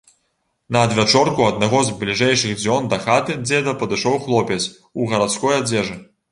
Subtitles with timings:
[0.77, 6.05] На адвячорку аднаго з бліжэйшых дзён да хаты дзеда падышоў хлопец у гарадской адзежы.